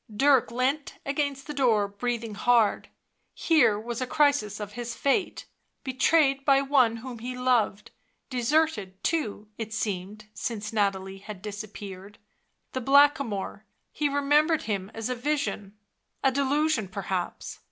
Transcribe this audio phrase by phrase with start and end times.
[0.11, 2.89] Dirk leant against the door, breathing hard.
[3.35, 5.45] Here was a crisis of his fate;
[5.83, 7.91] betrayed by one whom, he loved,
[8.27, 12.17] deserted, too, it seemed, since Nathalie had disappeared...
[12.71, 13.63] the Blackamoor...
[13.91, 15.77] he remembered him as a vision...
[16.23, 17.59] a delusion perhaps.